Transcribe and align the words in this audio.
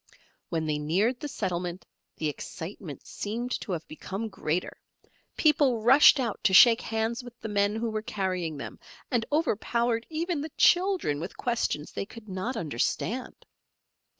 When 0.49 0.65
they 0.65 0.79
neared 0.79 1.19
the 1.19 1.27
settlement 1.27 1.85
the 2.17 2.27
excitement 2.27 3.05
seemed 3.05 3.51
to 3.61 3.71
have 3.73 3.87
become 3.87 4.29
greater; 4.29 4.81
people 5.37 5.83
rushed 5.83 6.19
out 6.19 6.43
to 6.45 6.55
shake 6.55 6.81
hands 6.81 7.23
with 7.23 7.39
the 7.39 7.47
men 7.47 7.75
who 7.75 7.91
were 7.91 8.01
carrying 8.01 8.57
them, 8.57 8.79
and 9.11 9.27
overpowered 9.31 10.07
even 10.09 10.41
the 10.41 10.49
children 10.57 11.19
with 11.19 11.37
questions 11.37 11.91
they 11.91 12.07
could 12.07 12.27
not 12.27 12.57
understand. 12.57 13.45